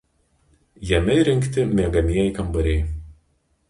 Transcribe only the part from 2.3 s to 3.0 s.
kambariai.